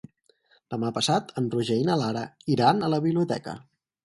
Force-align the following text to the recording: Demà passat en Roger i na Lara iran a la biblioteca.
Demà 0.73 0.87
passat 0.95 1.29
en 1.41 1.49
Roger 1.57 1.77
i 1.83 1.85
na 1.91 1.99
Lara 2.05 2.25
iran 2.55 2.81
a 2.81 2.91
la 2.97 3.01
biblioteca. 3.05 3.57